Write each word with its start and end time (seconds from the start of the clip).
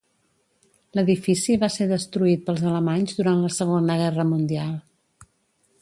L'edifici 0.99 1.57
va 1.63 1.69
ser 1.75 1.87
destruït 1.91 2.41
pels 2.47 2.65
alemanys 2.71 3.19
durant 3.21 3.45
la 3.45 3.53
Segona 3.59 3.99
Guerra 4.03 4.27
Mundial. 4.35 4.75